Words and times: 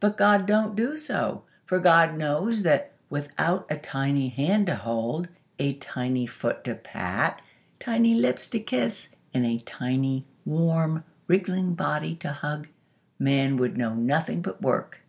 But 0.00 0.16
God 0.16 0.46
don't 0.46 0.74
do 0.74 0.96
so; 0.96 1.42
for 1.66 1.78
God 1.78 2.16
knows 2.16 2.62
that, 2.62 2.90
without 3.10 3.66
a 3.68 3.76
tiny 3.76 4.30
hand 4.30 4.66
to 4.68 4.74
hold, 4.76 5.28
a 5.58 5.74
tiny 5.74 6.24
foot 6.26 6.64
to 6.64 6.74
pat, 6.74 7.42
tiny 7.78 8.14
lips 8.14 8.46
to 8.46 8.60
kiss, 8.60 9.10
and 9.34 9.44
a 9.44 9.58
tiny, 9.58 10.24
warm, 10.46 11.04
wriggling 11.26 11.74
body 11.74 12.14
to 12.14 12.32
hug, 12.32 12.68
Man 13.18 13.58
would 13.58 13.76
know 13.76 13.94
nothing 13.94 14.40
but 14.40 14.62
work." 14.62 15.00